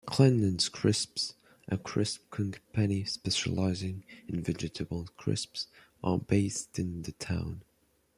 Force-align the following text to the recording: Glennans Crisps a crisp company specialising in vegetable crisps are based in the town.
Glennans 0.07 0.67
Crisps 0.71 1.35
a 1.67 1.77
crisp 1.77 2.31
company 2.31 3.03
specialising 3.03 4.03
in 4.27 4.41
vegetable 4.41 5.07
crisps 5.15 5.67
are 6.03 6.17
based 6.17 6.79
in 6.79 7.03
the 7.03 7.11
town. 7.11 7.61